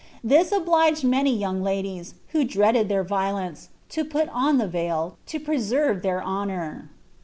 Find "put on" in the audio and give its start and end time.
4.03-4.57